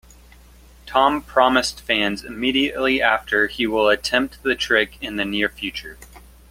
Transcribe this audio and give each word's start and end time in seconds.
Tom 0.87 1.21
promised 1.21 1.79
fans 1.81 2.23
immediately 2.23 2.99
after 3.03 3.45
he 3.45 3.67
will 3.67 3.87
attempt 3.87 4.41
the 4.41 4.55
trick 4.55 4.97
in 4.99 5.17
the 5.17 5.25
near 5.25 5.47
future. 5.47 5.99